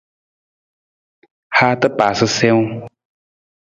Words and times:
Haata 1.57 1.87
paasa 1.97 2.25
siwung. 2.35 2.69